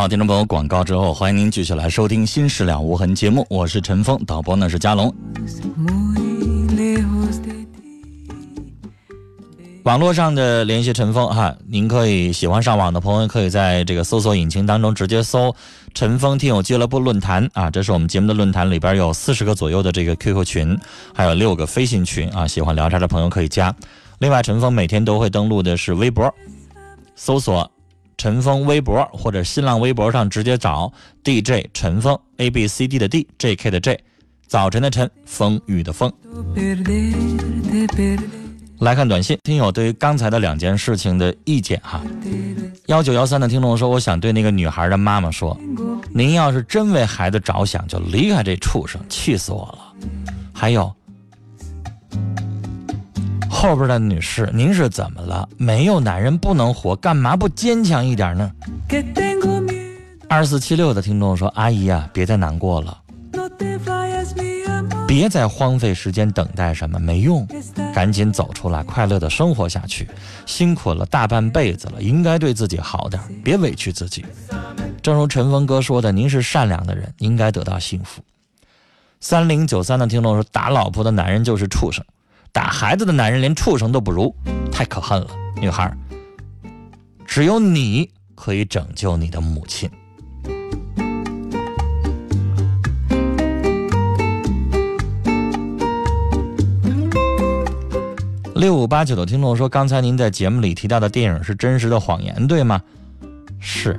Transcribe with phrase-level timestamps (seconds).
[0.00, 5.14] 好，听众朋友，广告之后，欢迎您继续来收听《心事了无痕》节目，我是陈峰，导播呢是佳龙。
[9.82, 15.54] 网络上的联系陈峰哈，您可以喜欢上网的朋友，可以在这个搜索引擎当中直接搜
[15.92, 20.78] “陈峰听友俱乐部论坛”啊，这是我们节目的论坛里边有四十个左右的这个 QQ 群，
[21.14, 23.74] 还有六个飞信群啊，喜欢聊天的朋友可以加。
[24.20, 26.34] 另外，陈峰每天都会登录的是微博，
[27.14, 27.70] 搜索
[28.20, 30.92] 陈峰微博或者新浪微博上直接找
[31.24, 33.98] DJ 陈峰 A B C D 的 D，J K 的 J，
[34.46, 36.12] 早晨的晨，风雨的风。
[38.80, 42.02] 来看短信，听友对于刚才的两件事情的意见哈。
[42.88, 45.58] 幺九幺三的听众说，我想对那个女孩的妈妈说，
[46.12, 49.94] 您要是真为孩子着想，就离开这畜生，气死我了。
[50.52, 50.94] 还有
[53.60, 55.46] 后边的女士，您是怎么了？
[55.58, 58.50] 没有男人不能活，干嘛不坚强一点呢？
[60.30, 62.98] 二四七六的听众说，阿姨呀，别再难过了。
[65.06, 67.46] 别再荒废时间等待什么没用，
[67.94, 70.08] 赶紧走出来，快乐的生活下去。
[70.46, 74.24] 辛苦了大半辈子了，应该对自己好点，别委屈自己。
[75.02, 78.22] 正如陈峰哥说的，您是善良的人，应该得到幸福。
[79.20, 82.02] 三零九三的听众说，打老婆的男人就是畜生，
[82.52, 84.34] 打孩子的男人连畜生都不如，
[84.72, 85.28] 太可恨了。
[85.60, 85.96] 女孩，
[87.24, 89.88] 只有你可以拯救你的母亲。
[98.54, 102.82] 六五八九的听众说：“刚才您在节目里提到的电影是真实的谎言，对吗？”
[103.60, 103.96] 是。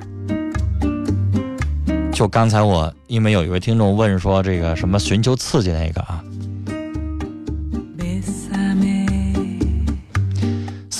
[2.12, 6.22] 就刚才我因为有一位听众问说这个什么寻求刺激那个啊。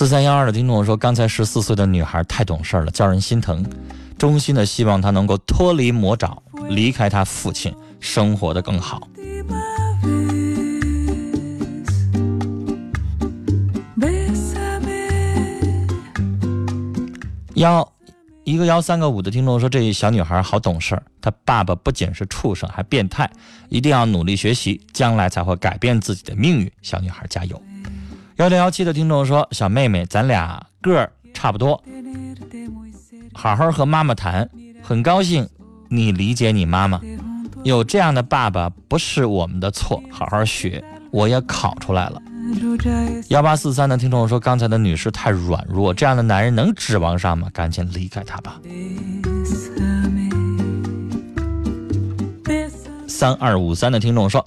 [0.03, 3.65] 四三幺二的听众说：“刚才十四岁的女孩太懂事了，叫人心疼。
[4.19, 9.07] 衷心的希望她能够脱离魔爪，离开她父亲，生活的更好。”
[17.55, 17.89] 幺
[18.43, 23.31] 一个幺三个五的听众说：“这小女孩好懂事，她爸爸不仅是畜生，还变态，
[23.69, 27.63] 一定要努力学习，将来才会改变自己的命运。”小女孩加油！
[28.43, 31.81] 幺零幺七的听众说：“小妹妹，咱俩个儿差不多，
[33.33, 34.51] 好好和妈妈谈。
[34.83, 35.49] 很高兴
[35.89, 37.01] 你理解你妈妈，
[37.63, 40.83] 有这样的爸爸不是我们的错，好好学。
[41.13, 42.21] 我也考出来了。”
[43.31, 47.49] 幺八四三的听众说：“刚才的女士太软弱，这样的男人能指望上吗？
[47.53, 48.61] 赶紧离开他吧。”
[53.07, 54.45] 三二五三的听众说：“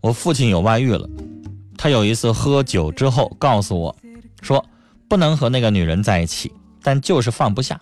[0.00, 1.08] 我父亲有外遇了，
[1.82, 3.96] 他有一次喝酒之后告诉我，
[4.40, 4.64] 说
[5.08, 7.76] 不能和那个女人在一起，但就是放不下。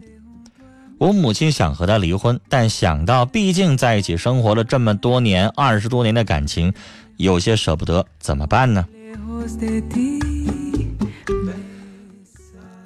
[0.96, 6.72] 我母亲想和他离婚，但想到毕竟在一起生活了这么多年，二十多年的感情，
[7.18, 8.86] 有些舍不得，怎么办呢？”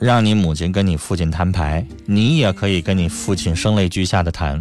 [0.00, 4.60] 让你母亲跟你父亲摊牌，你也可以跟你父亲声泪俱下的谈。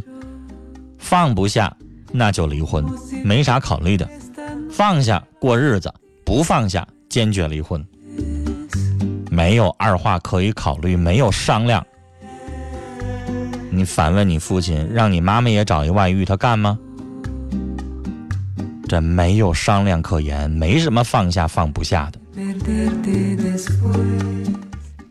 [0.99, 1.75] 放不下，
[2.11, 2.85] 那就离婚，
[3.23, 4.07] 没啥考虑的。
[4.69, 5.91] 放下过日子，
[6.25, 7.83] 不放下坚决离婚。
[9.29, 11.85] 没有二话可以考虑，没有商量。
[13.71, 16.77] 你反问你父亲，让你妈妈也找一外遇，他干吗？
[18.87, 22.19] 这没有商量可言，没什么放下放不下的。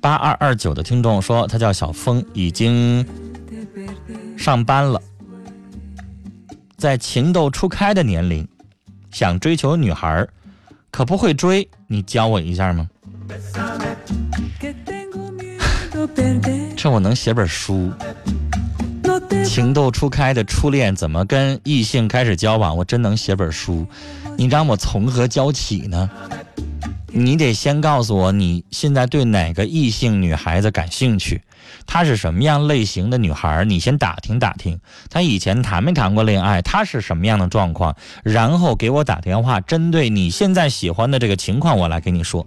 [0.00, 3.04] 八二二九的听众说，他叫小峰，已经
[4.36, 5.02] 上班了，
[6.76, 8.46] 在情窦初开的年龄，
[9.10, 10.24] 想追求女孩，
[10.92, 12.86] 可不会追，你教我一下吗？
[16.76, 17.90] 这我能写本书。
[19.42, 22.76] 情窦初开的初恋怎么跟异性开始交往？
[22.76, 23.86] 我真能写本书。
[24.36, 26.10] 你让我从何教起呢？
[27.14, 31.42] 你得先告诉我你现在对哪个异性女孩子感兴趣，
[31.86, 33.66] 她是什么样类型的女孩？
[33.66, 34.80] 你先打听打听，
[35.10, 36.62] 她以前谈没谈过恋爱？
[36.62, 37.94] 她是什么样的状况？
[38.24, 42.46] 然后给我打电话，针对你现在喜欢的这个情况，我来跟你说。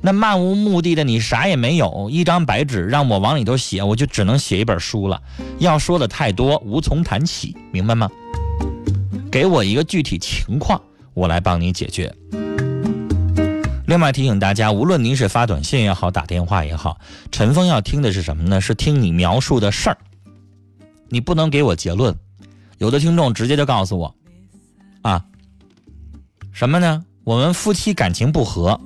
[0.00, 5.20] 那漫无目的的，你啥也没有，一张白纸让我往里头写，我就只能写一本书了。
[5.58, 8.08] 要说的太多，无从谈起，明白吗？
[9.30, 10.80] 给我一个具体情况，
[11.12, 12.10] 我来帮你解决。
[13.88, 16.98] 另外提醒大家，无论您是发短信也好，打电话也好，
[17.32, 18.60] 陈峰要听的是什么呢？
[18.60, 19.96] 是听你描述的事儿。
[21.08, 22.14] 你不能给我结论。
[22.76, 24.14] 有的听众直接就告诉我，
[25.00, 25.24] 啊，
[26.52, 27.02] 什么呢？
[27.24, 28.78] 我们夫妻感情不和。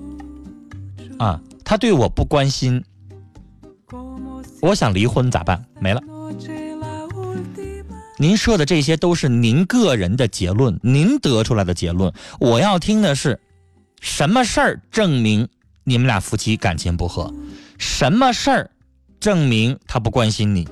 [1.18, 2.80] 啊，他对我不关心，
[4.60, 5.60] 我想离婚咋办？
[5.80, 6.00] 没了。
[8.18, 12.12] 您说的这些都是您个人的结论，您得出来的结论。
[12.38, 13.40] 我要听的是，
[14.02, 15.48] 什么事儿证明
[15.84, 17.32] 你们俩夫妻感情不和？
[17.78, 18.70] 什么事儿
[19.20, 20.68] 证明他不关心你？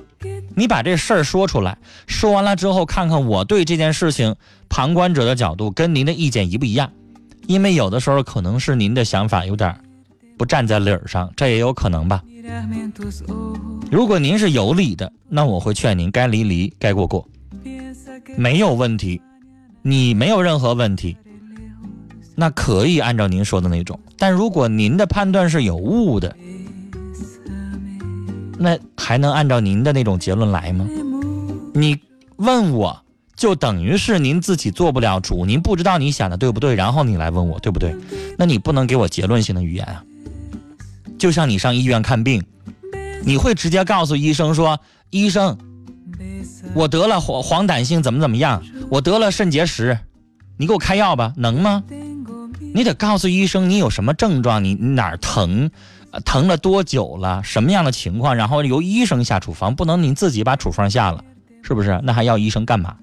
[0.53, 4.35] 你把这事儿说出来，说完了之后，看看我对这件事情
[4.67, 6.91] 旁观者的角度跟您的意见一不一样？
[7.47, 9.73] 因为有的时候可能是您的想法有点。
[10.37, 12.21] 不站在理儿上，这也有可能吧。
[13.89, 17.25] 如果您是有理的，那我会劝您该离离，该过过，
[18.35, 19.21] 没有问题。
[19.83, 21.17] 你没有任何问题，
[22.41, 23.99] 那可以按照您说的那种。
[24.17, 26.35] 但如果您的判断是有误的，
[28.57, 30.87] 那还能按照您的那种结论来吗？
[31.75, 31.99] 你
[32.37, 32.99] 问我
[33.35, 37.95] 就等于是您自己做不了主，您不知道你想的对不对，然后你来问我对不对？
[38.39, 40.03] 那你不能给我结论性的语言啊。
[41.19, 42.43] 就像你上医院看病，
[43.23, 44.79] 你会直接告诉医生说
[45.11, 45.59] ：“医生，
[46.73, 48.63] 我得了黄黄疸性怎么怎么样？
[48.89, 49.99] 我得了肾结石，
[50.57, 51.83] 你给我开药吧，能吗？”
[52.73, 55.69] 你得告诉医生你有什么症状，你哪儿疼，
[56.23, 61.23] 疼了多久了，什么样的情况，然后由医生下处方，不能你自己把处方下了，
[61.61, 61.99] 是不是？
[62.03, 62.95] 那还要医生干嘛？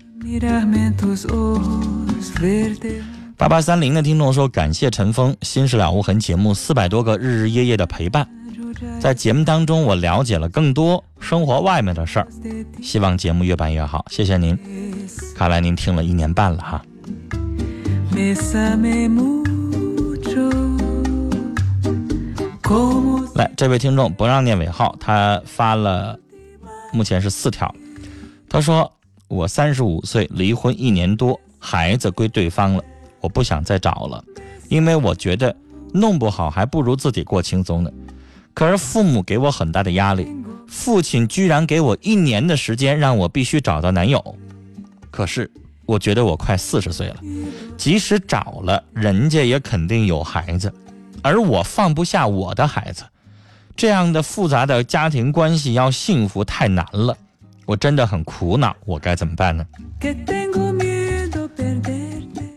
[3.37, 8.27] 八八三零的听众说：“感谢陈峰《心事了无痕》节目四百多个日日夜夜的陪伴，
[8.99, 12.27] 在节目当中我了解了更多生活外面的事儿，
[12.83, 14.05] 希望节目越办越好。
[14.11, 14.59] 谢谢您，
[15.37, 16.83] 看来您听了一年半了哈。”
[23.35, 26.19] 来，这位听众不让念尾号，他发了，
[26.93, 27.73] 目前是四条。
[28.49, 28.91] 他说
[29.29, 32.83] ：“我三十五岁，离婚一年多，孩子归对方了。”
[33.21, 34.25] 我不想再找了，
[34.69, 35.55] 因为我觉得
[35.93, 37.91] 弄不好还不如自己过轻松呢。
[38.55, 40.27] 可是父母给我很大的压力，
[40.67, 44.37] 父亲居然给我一年的时间让我必须找到男友。
[45.11, 45.51] 可是
[45.89, 47.17] 我觉得我快四十岁了，
[47.79, 50.71] 即使找了，人家也肯定有孩子，
[51.23, 53.05] 而我放不下我的孩子。
[53.75, 57.17] 这样的复杂的家庭关系要幸福太难了，
[57.65, 59.65] 我真的很苦恼，我该怎么办呢？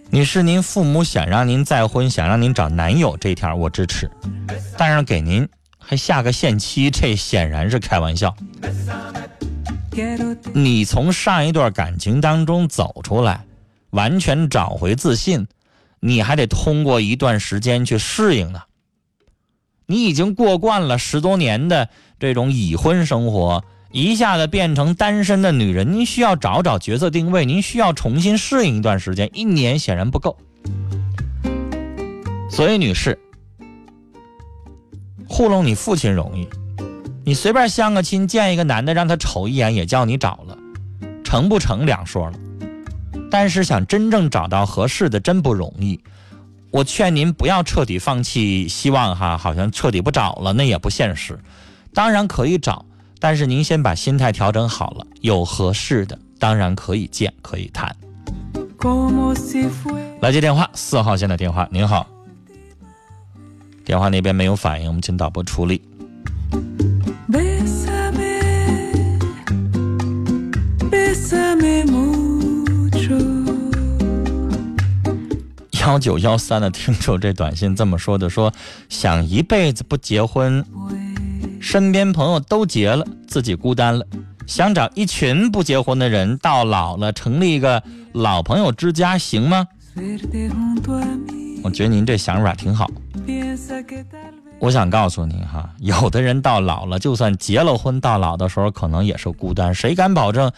[0.10, 4.12] 女士，您父母想让您再婚，想让您找男友这条我支持，
[4.78, 5.48] 但是给您
[5.80, 8.36] 还下个限期，这显然是开玩笑。
[10.54, 13.46] 你从上一段感情当中走出来，
[13.90, 15.48] 完全找回自信，
[16.00, 18.62] 你还得通过一段时间去适应呢。
[19.86, 23.64] 你已经过惯了十多年的这种已婚生活。
[23.94, 30.38] 一下子变成单身的女人，您需要找找角色定位，您需要重新适应一段时间，一年显然不够。
[32.50, 33.20] 所以，女士，
[35.28, 36.48] 糊弄你父亲容易，
[37.24, 40.58] 你随便相个亲，见一个男的让他瞅一眼也叫你找了，
[41.24, 42.40] 成不成两说了。
[43.30, 46.00] 但是想真正找到合适的真不容易，
[46.72, 51.40] 我劝您不要彻底放弃希望哈，好像彻底不找了那也不现实，
[51.94, 52.86] 当然可以找。
[53.20, 57.96] 但是您先把心态调整好了，有合适的当然可以见可以谈。
[60.22, 62.08] 来接电话，四号线的电话，您好，
[63.86, 65.82] 电话那边没有反应，我们请导播处理。
[75.82, 78.54] 幺九幺三的听众，这短信这么说的，说
[78.88, 80.64] 想一辈子不结婚。
[81.60, 84.06] 身边朋友都结了，自己孤单了，
[84.48, 89.68] 想找一群不结婚的人，到老了成立一个老朋友之家，行吗？
[91.64, 92.90] 我觉得您这想法挺好。
[94.60, 99.74] 我想告诉您哈，有的人到老了，就算结了婚，到老的时候可能也是孤单。
[99.74, 100.52] 谁敢保证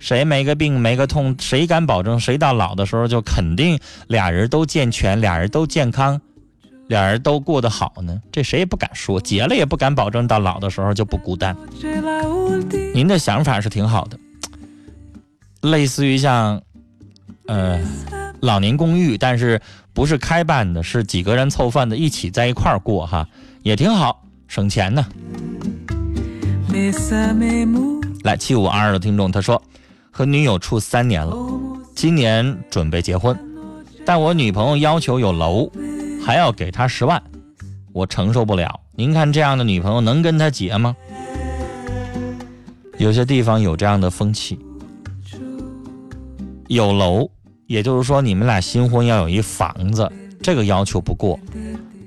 [0.00, 1.36] 谁没个病没个痛？
[1.38, 3.78] 谁敢保证谁到老的时候就肯定
[4.08, 6.20] 俩人都健全，俩人都健康，
[6.88, 8.20] 俩人都过得好呢？
[8.32, 11.54] 这谁也不敢说，结了也不敢保证到老的时候就不孤单。
[12.94, 14.18] 您的想法是挺好的，
[15.60, 16.60] 类似于像，
[17.46, 17.78] 呃，
[18.40, 19.60] 老年公寓，但是
[19.92, 23.28] 不是开办的，是几个人凑饭的，一起在一块儿过哈。
[23.62, 25.06] 也挺好，省钱呢。
[28.24, 29.62] 来，七五二二的听众他说，
[30.20, 31.34] 和女友处三年了，
[31.94, 33.34] 今年准备结婚，
[34.04, 35.72] 但我女朋友要求有楼，
[36.22, 37.22] 还要给她十万，
[37.94, 38.80] 我承受不了。
[38.92, 40.94] 您看这样的女朋友能跟他结吗？
[42.98, 44.58] 有些地方有这样的风气，
[46.68, 47.26] 有楼，
[47.66, 50.06] 也就是说你们俩新婚要有一房子，
[50.42, 51.40] 这个要求不过。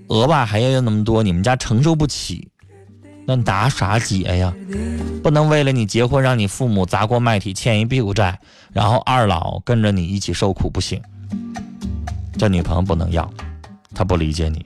[0.10, 2.48] 额外还要那么多，你们家承受不起，
[3.26, 4.54] 那打啥结呀？
[5.24, 8.38] 不能为了你结婚，让你父母砸锅卖铁欠一屁股债，
[8.74, 11.02] 然后二老跟着你一起受苦，不行。
[12.38, 13.30] 这女朋友不能要，
[13.96, 14.66] 她不理解你。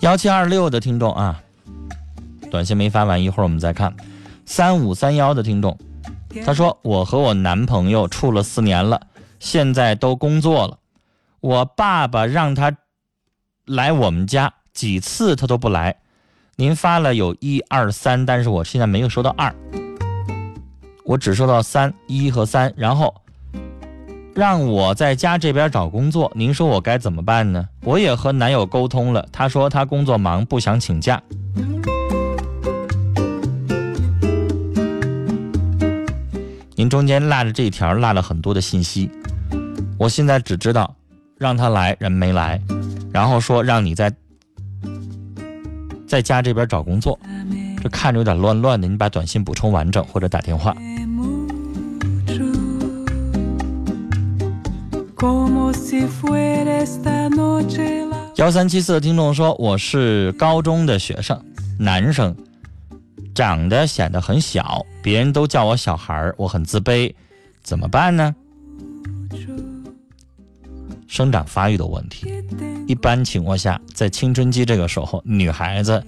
[0.00, 1.40] 幺七二六的听众啊，
[2.50, 3.92] 短信没发完，一会儿我们再看。
[4.46, 5.76] 三五三幺的听众。
[6.44, 9.00] 他说：“我和我男朋友处了四年了，
[9.44, 10.78] 现在都工作了。
[11.40, 12.74] 我爸爸让他
[13.66, 15.94] 来我们家几次，他都不来。
[16.56, 19.54] 您发了有一二三，但是我现在没有收到二，
[21.04, 22.72] 我只收到三一和三。
[22.74, 23.14] 然后
[24.34, 27.68] 让我在家这边找工作，您说我该怎么办呢？
[27.82, 31.22] 我也和男友沟通了，他说他工作忙，不想请假。”
[36.76, 39.10] 您中间落着这一条，落了很多的信息。
[39.96, 40.94] 我现在只知道，
[41.38, 42.60] 让他来人没来，
[43.12, 44.12] 然后说让你在
[46.06, 47.18] 在家这边找工作，
[47.82, 48.88] 这看着有点乱乱的。
[48.88, 50.76] 你把短信补充完整，或者打电话。
[58.36, 61.40] 幺三七四的听众说，我是高中的学生，
[61.78, 62.34] 男生。
[63.34, 67.12] 长得显得很小，别人都叫我小孩儿，我很自卑，
[67.64, 68.32] 怎么办呢？
[71.14, 72.26] 生长发育的问题，
[72.88, 76.04] 一般情况下，在青春期这个时候，女孩子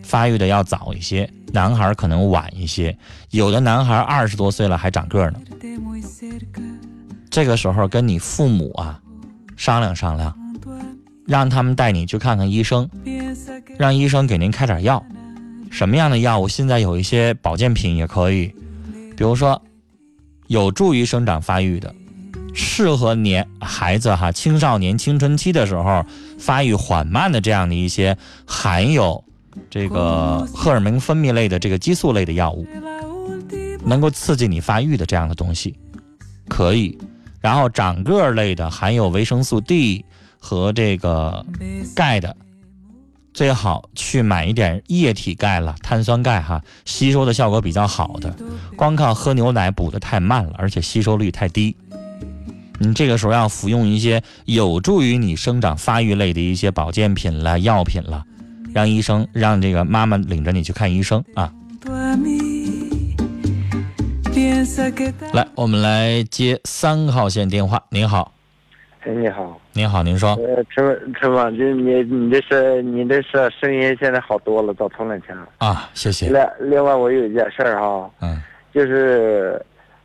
[0.00, 2.96] 发育的要早一些，男孩可能晚一些。
[3.30, 5.40] 有的男孩二十多岁了还长个呢。
[7.28, 9.02] 这个时候跟你父母啊
[9.56, 10.32] 商量商量，
[11.26, 12.88] 让他们带你去看看医生，
[13.76, 15.04] 让医生给您开点药。
[15.68, 16.46] 什么样的药物？
[16.46, 18.54] 现在有一些保健品也可以，
[19.16, 19.60] 比如说
[20.46, 21.92] 有助于生长发育的，
[22.54, 26.04] 适合年孩子哈青少年青春期的时候
[26.38, 29.22] 发育缓慢的这样的一些含有
[29.68, 32.66] 这个荷尔蒙分泌类的这个激素类的药物，
[33.84, 35.76] 能够刺激你发育的这样的东西
[36.48, 36.96] 可以。
[37.40, 40.04] 然后长个类的含有维生素 D
[40.38, 41.44] 和这个
[41.94, 42.34] 钙的。
[43.34, 48.32] 最好去买一点液体钙了，碳酸钙哈，吸收的效果比较好的。
[48.76, 51.76] 光靠喝牛奶补的太慢了，而且吸收率太低。
[52.80, 58.24] 你这个时候要服用一些有助于你生长发育类的一些保健品了、药品了，
[58.72, 61.52] 让医生让这个妈妈领着你去看医生啊。
[65.32, 67.82] 来，我们来接三号线电话。
[67.90, 68.32] 您好。
[69.06, 70.30] 哎，你好，您好，您说。
[70.36, 75.46] 呃，陈陈王，就你你的是你这是声音现在好多了，早从两天了。
[75.58, 76.30] 啊，谢谢。
[76.30, 79.62] 另另外，我有一件事儿哈，嗯，就是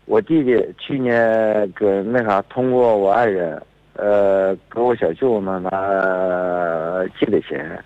[0.10, 3.62] 我弟弟去年搁那啥通过我爱人，
[3.94, 5.70] 呃，跟我小舅那拿
[7.20, 7.80] 借的钱，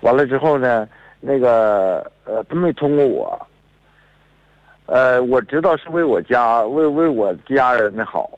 [0.00, 0.88] 完了之后呢，
[1.20, 3.46] 那个呃，他没通过我，
[4.86, 8.30] 呃，我知道是为我家为为我家人的好。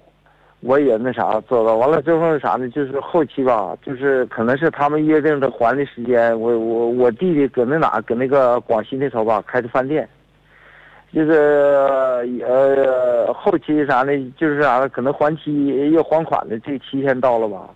[0.58, 2.68] 我也那啥做到，完了之后是啥呢？
[2.70, 6.38] 就是后期吧，就是可能是他们约定的还的时间。
[6.40, 10.08] 我我我弟弟搁那哪，搁那个广西那头吧，开的饭店。
[11.12, 11.32] 就是
[12.46, 14.12] 呃后期啥呢？
[14.36, 14.88] 就是啥呢？
[14.88, 17.68] 可能还期要还款的这期限到了吧，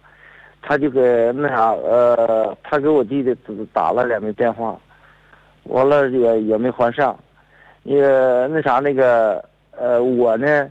[0.62, 3.36] 他就给那啥呃，他给我弟弟
[3.72, 4.76] 打了两个电话，
[5.64, 7.16] 完了也也没还上，
[7.82, 8.00] 也
[8.50, 10.70] 那啥那个呃我呢。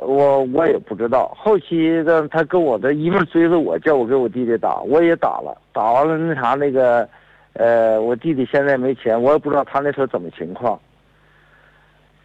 [0.00, 1.36] 我我也不知道。
[1.36, 7.08] 后期的他跟我的一面追着我，叫我给我弟弟打，我也打了，打完了那啥那个，
[7.54, 10.78] 呃，我弟弟现在没钱，我也不知道他那时候怎么情况。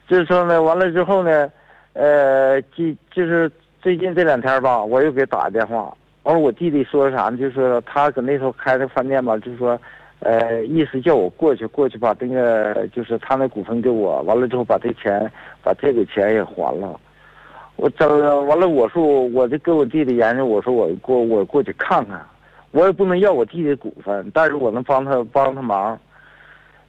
[0.08, 1.50] 就是说呢，完了之后呢，
[1.94, 5.94] 呃，就就是最近这两天吧，我又给打个电话，
[6.24, 7.38] 完了我弟弟说啥呢？
[7.38, 9.80] 就说他搁那头开的饭店吧，就是说。
[10.26, 15.30] 呃，意思叫我过去，过去把那个就是他那股份给我，完了之后把这钱，
[15.62, 16.98] 把这个钱也还了。
[17.76, 18.08] 我整
[18.48, 22.26] 完了，我说我就跟我弟弟研究，我说我过我过去看看，
[22.72, 26.00] 我也不能要我弟弟股份，但是我能帮他帮他忙，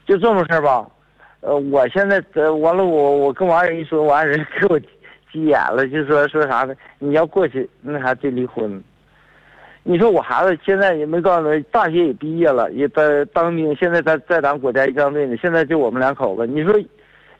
[0.06, 0.86] 就这么事吧。
[1.44, 4.80] 呃，我现在呃完了，我我跟我爱人一说，我爱人给我
[5.30, 6.74] 急眼了，就说说啥呢？
[6.98, 8.82] 你要过去那啥就离婚。
[9.82, 15.36] 你说我孩子现在也没告诉他，大学也毕业了，也在当兵，现在在在咱国家一仗队呢。
[15.36, 16.72] 现在就我们两口子，你说，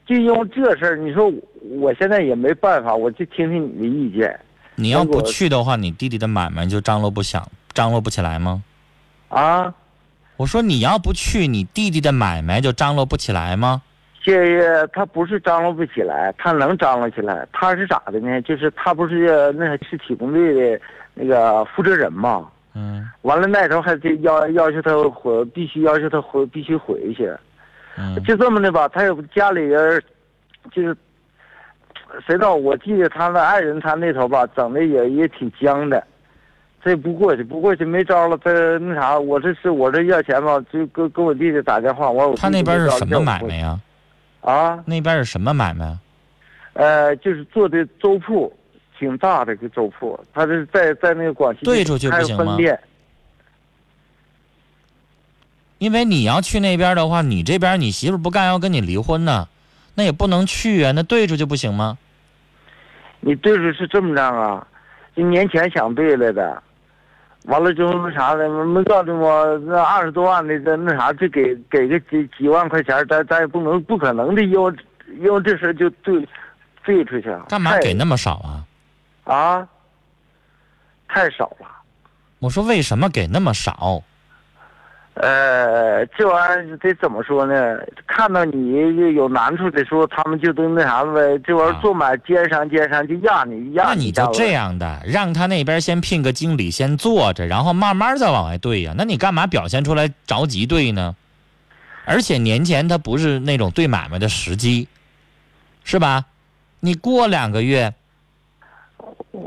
[0.04, 1.32] 就因为这事儿，你说
[1.80, 4.38] 我现在也没办法，我就听听你的意见。
[4.74, 7.42] 你要不去的话，你弟弟的买卖就张罗不响，
[7.72, 8.62] 张罗不起来吗？
[9.30, 9.72] 啊？
[10.36, 13.80] 我说你要不去，你弟弟的买卖就张罗不起来吗？
[14.24, 17.46] 这他不是张罗不起来，他能张罗起来。
[17.52, 18.40] 他是咋的呢？
[18.42, 20.80] 就是他不是那是体工队的。
[21.16, 27.32] 那个负责人嘛，嗯，完了那头还得要要求他回，必须要求他回，必须回去，
[27.96, 28.88] 嗯，就这么的吧。
[28.88, 30.02] 他也家里人，
[30.72, 30.92] 就是
[32.26, 32.56] 谁知道？
[32.56, 36.04] 我记得他的爱人，他那头吧，整的也也挺僵的，
[36.82, 38.36] 这不过去，不过去没招了。
[38.38, 43.68] 他那啥，我这是我这要钱吧，就跟跟我弟弟打电话，我他那边是什么买卖呀？
[43.68, 43.80] 啊，
[44.86, 45.98] 那边是什么买卖？
[46.74, 48.52] 呃，就是做的粥铺。
[48.96, 52.56] 挺大的个粥铺，他是在在那个广西对出去不行吗？
[55.78, 59.48] 因为你要去那边的话，你这边你媳妇不干要跟你离婚呢，
[59.96, 61.98] 那也不能去啊，那对出去不行吗？
[63.18, 64.64] 你对出是这么着啊？
[65.16, 66.62] 你年前想对了的，
[67.44, 74.74] 完了之后那啥的，没告诉我那二十多万的那那啥，就给给个几几万块钱，咱咱也不能不可能的，因为
[75.20, 76.26] 因为这事就对
[76.84, 78.64] 对出去干嘛给那么少啊？
[79.24, 79.68] 啊，
[81.08, 81.66] 太少了。
[82.38, 84.02] 我说为什么给那么少？
[85.14, 87.78] 呃，这玩意儿得怎么说呢？
[88.06, 91.38] 看到你有难处的时候，他们就都那啥子呗。
[91.46, 93.84] 这玩意儿做买奸商奸商就压你压。
[93.84, 98.92] 那你就这样的，让他那边先聘个经理先坐着，然后慢慢再往外兑呀。
[98.96, 101.14] 那你干嘛表现出来着急兑呢？
[102.04, 104.88] 而且年前他不是那种对买卖的时机，
[105.84, 106.24] 是吧？
[106.80, 107.94] 你过两个月。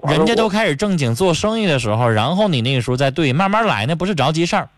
[0.07, 4.69] 人家都开始正经做生意的时候，然后你那个时候再对，慢慢来，那不是着急事儿。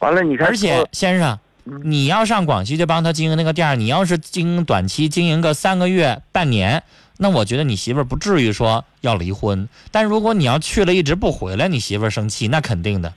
[0.00, 1.38] 完了，你看，而且先生，
[1.82, 6.82] 你要上广西去帮他经营那个店，你要是经营短期经营个三个月、半年，
[7.18, 9.68] 那我觉得你媳妇儿不至于说要离婚。
[9.90, 13.12] 但如果你要去了一直不回来，你媳妇儿生气，那肯定的。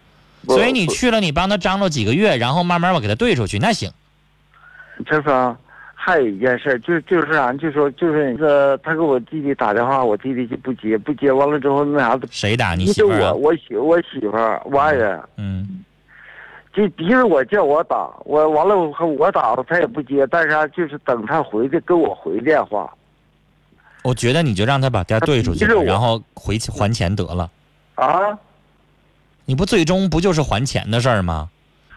[0.48, 3.92] 所以你去了，你帮他张罗几个月，然后慢慢我给他兑出去，那行。
[5.06, 5.58] 陈峰。
[6.06, 12.20] 还有一件事，就就是啥，就说就是那个，他给我弟弟打电话，我弟弟就不接，不接完了之后那啥？
[12.30, 13.34] 谁打你媳妇儿？
[13.34, 15.18] 我我媳我媳妇儿，我爱人。
[15.38, 15.86] 嗯。
[16.74, 22.92] 就逼着我叫我打，我完了我我打了他也不接，但是啊，就是等他回去给我回电话。
[24.02, 27.50] 我觉得你就让他把店兑出去，然后回还钱得了。
[27.96, 28.38] 啊？
[29.46, 31.50] 你不最终不就是还钱的事儿吗？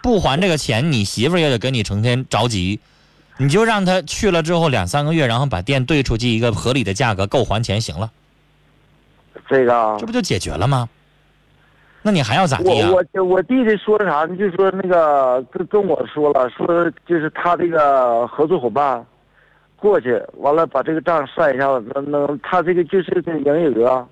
[0.03, 2.79] 不还这个钱，你媳妇儿也得跟你成天着急。
[3.37, 8.11] 你就让他去了之后两三个月，然后把店兑出去一个合理的价格，够还钱行了。
[9.47, 10.87] 这个这不就解决了吗？
[12.07, 12.89] 那你还要咋地啊？
[12.89, 14.37] 我我我弟弟说啥呢？
[14.37, 19.05] 就说那个跟跟我说了，说就是他这个合作伙伴
[19.75, 24.07] 过去完了，把这个账算一下子，能能他这个就是这营业额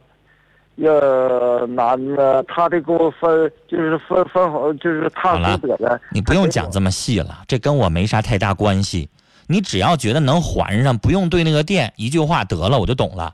[0.76, 5.98] 要拿那他得给我分，就是分分好，就是他负责的。
[6.12, 9.08] 你不用讲这么细了，这跟我没啥太大关系。
[9.48, 13.34] 你只要觉得能还上，不用对那个店，一句话得了，我就懂了。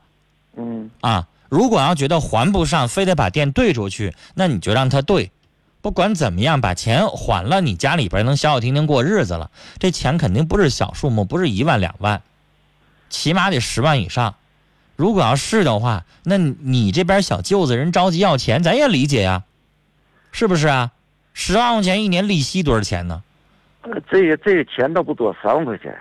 [0.56, 5.30] 嗯啊，如果要觉得还不上，非得把店兑出去，那你就让他兑。
[5.82, 9.50] 不管怎么样，把钱还了，你家里边能消消停停过日子了。
[9.78, 12.22] 这钱肯定不是小数目，不是一万两万，
[13.10, 14.36] 起码得十万以上。
[14.96, 19.42] 如果要是的话，那你这边小舅子人着急要钱，咱也理解呀，
[20.30, 20.92] 是不是啊？
[21.34, 23.22] 十万块钱一年利息多少钱呢？
[24.10, 25.94] 这个这个钱倒不多，三万块钱。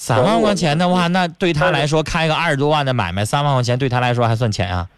[0.00, 4.88] 三万块钱的话，那对他来说开个二十多万的买卖，三万块钱对他来说还算钱啊？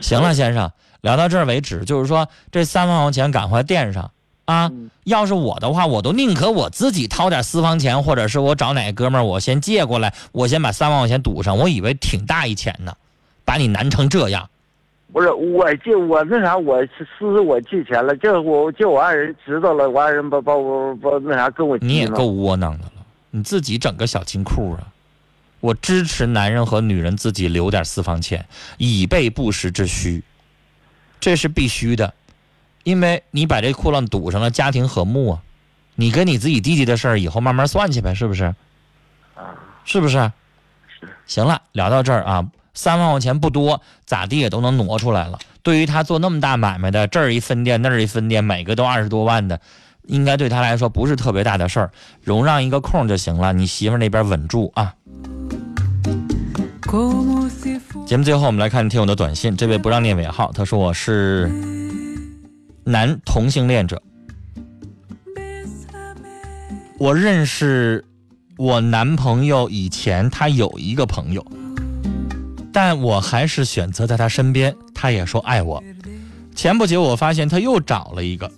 [0.00, 1.84] 行了，先生，聊到这儿为止。
[1.84, 4.10] 就是说，这三万块钱赶快垫上
[4.46, 4.70] 啊！
[5.04, 11.58] 要是我的话，我都宁可我自己掏点私房钱，或者是我找哪个哥们儿，我先借过来，我先把三万块钱堵上。
[11.58, 12.94] 我以为挺大一钱呢，
[13.44, 14.48] 把你难成这样。
[15.12, 22.95] 不是我借我那啥，我是是我借钱了，这我借我爱人知道了，我爱人把把我把那啥跟我你也够窝囊的了，
[23.36, 24.88] 你自己整个小金库啊！
[25.60, 28.46] 我支持男人和女人自己留点私房钱，
[28.78, 30.24] 以备不时之需，
[31.20, 32.14] 这是必须的，
[32.82, 35.42] 因为你把这窟窿堵上了，家庭和睦啊！
[35.96, 38.44] 你跟你自己弟弟的事儿以后慢慢算去呗，是不是？
[39.34, 39.52] 啊，
[39.84, 40.32] 是不是？
[40.88, 41.08] 是。
[41.26, 45.38] 行了，聊到这儿啊，三万块钱不多，咋地也都能挪出来了。
[45.62, 49.60] 对于他做那么大买卖的，这儿一分店那儿一分店，每个都二十多万的，
[50.06, 51.90] 应该对他来说不是特别大的事儿，
[52.22, 53.52] 容让一个空就行了。
[53.52, 54.94] 你媳妇那边稳住啊。
[58.06, 59.56] 节目最后，我们来看听友的短信。
[59.56, 61.50] 这位不让念尾号，他说我是
[62.84, 64.00] 男同性恋者，
[66.98, 68.04] 我认识
[68.56, 71.44] 我男朋友以前他有一个朋友，
[72.72, 74.74] 但我还是选择在他身边。
[74.94, 75.82] 他也说爱我。
[76.54, 78.50] 前不久我发现他又找了一个，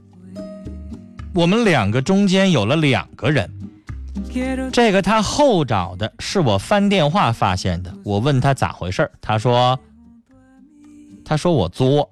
[1.38, 3.48] 我们两个中间有了两个人。
[4.72, 7.94] 这个他后找的是我翻电话发现的。
[8.02, 9.78] 我问他咋回事他说
[11.24, 12.10] ：“他说我作，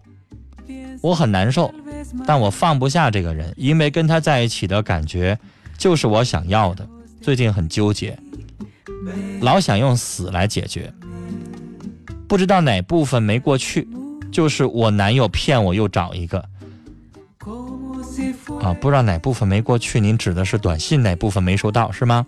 [1.02, 1.74] 我很难受，
[2.24, 5.36] 但我放不下这个人，因为跟他在一起的感觉
[5.76, 6.88] 就是我想要的。
[7.20, 8.16] 最近很纠结，
[9.40, 10.94] 老想用死来解决，
[12.28, 13.88] 不知道哪部分没过去，
[14.30, 16.48] 就是我男友骗我又找一个。”
[18.66, 22.26] 啊，不知道哪部分没过去，您指的是短信哪部分没收到是吗？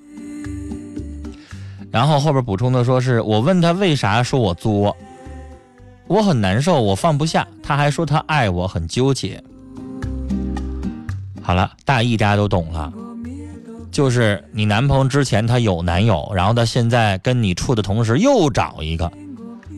[1.90, 4.96] 然后后边补充的说是我问他为啥说我作，
[6.06, 9.42] 我很难受，我放不下，他还说他爱我，很纠结。
[11.42, 12.92] 好了，大意大家都懂了，
[13.90, 19.10] 就是你男朋友之前他有男友，然后他现在跟你处的同时又找一个，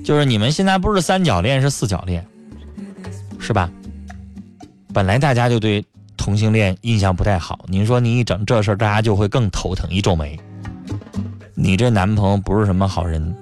[0.04, 2.22] 就是你们现在不是三角恋是四角恋，
[3.38, 3.70] 是吧？
[4.92, 5.82] 本来大家就对。
[6.20, 10.38] 同性恋印象不太好，您说你一整这事，大家就会更头疼，一皱眉。
[11.54, 13.34] 你这男朋友不是什么好人，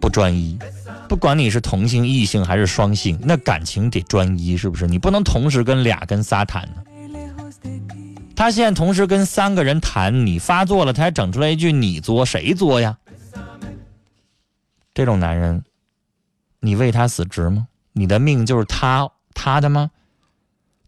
[0.00, 0.58] 不专一。
[1.08, 4.88] 不管你是同性、异性还是双性，那感情得专一，是不是？
[4.88, 6.82] 你不能同时跟俩、跟仨谈呢。
[8.34, 12.98] 他现在同时跟三个人谈，你发作了，他还整出来一句“你作谁作呀？”
[14.92, 15.62] 这种男人，
[16.58, 17.68] 你为他死值吗？
[17.92, 19.92] 你的命就是他他的吗？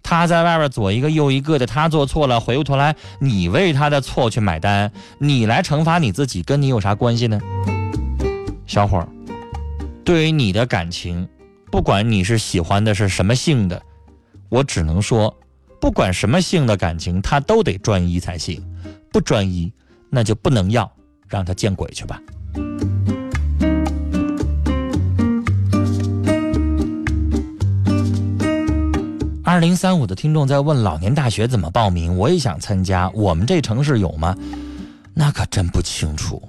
[0.05, 7.41] 他在外边左一个右一个的，他做错了，回过头来你为他的错去买单，你来惩罚你自己，跟你有啥关系呢？
[8.67, 9.09] 小伙儿，
[10.05, 11.27] 对于你的感情，
[11.73, 13.83] 不管你是喜欢的是什么性的，
[14.51, 15.35] 我只能说，
[15.81, 18.63] 不管什么性的感情，他都得专一才行，
[19.11, 19.73] 不专一
[20.11, 20.91] 那就不能要，
[21.29, 22.21] 让他见鬼去吧。
[29.55, 33.09] 二零三五的听众在问老年大学怎么报名，我也想参加。
[33.11, 34.35] 我们这城市有吗？
[35.15, 36.43] 那可真不清楚。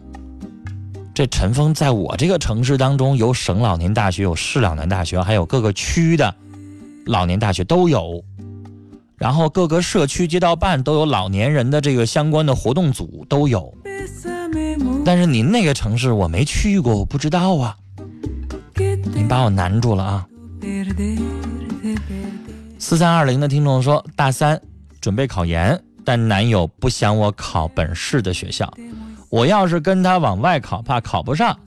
[1.13, 6.33] 这陈峰在我这个城市当中有省老年大学，有市老年大学，还有各个区的
[7.05, 8.23] 老年大学都有。
[9.17, 13.71] 然后各个社区街道办都有老年人的这个相关的活动组都有。
[15.05, 17.77] 但是您那个城市我没去过，我不知道啊。
[19.13, 20.27] 您把我难住了啊。
[22.87, 24.61] 四三二零的听众说：“大三
[25.01, 28.71] 准备考研，但男友不想我考本市的学校。
[29.27, 31.57] 我要是跟他往外考，怕考不上。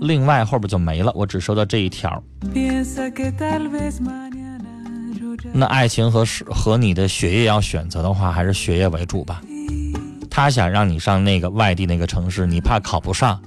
[0.00, 2.22] 另外后边就没了，我只收到这一条。
[5.52, 9.42] 那爱情和和你的学业要选择的话，还是学业为主吧。
[10.30, 13.38] 他想让你上那个外地那个城市，你怕考不上，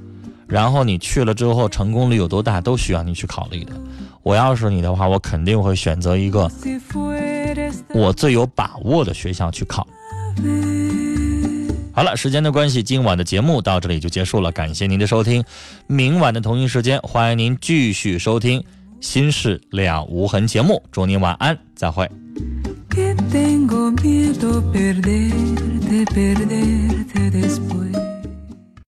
[0.46, 3.74] 然后你去了之后成功率有多大，都需要你去考虑的。”
[4.24, 6.50] 我要是你的话，我肯定会选择一个
[7.94, 9.86] 我最有把握的学校去考。
[11.96, 15.44] 好了，时间的关系，今晚的节目到这里就结束了，感谢您的收听。
[15.86, 18.60] 明晚的同一时间，欢迎您继续收听
[19.00, 20.82] 《心事了无痕》节目。
[20.92, 22.10] 祝您晚安，再会。